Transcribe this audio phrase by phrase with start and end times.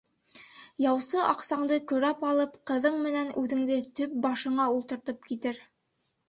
[0.85, 5.63] Яусы аҡсаңды көрәп алып, ҡыҙың менән үҙеңде төп башыңа ултыртып китер.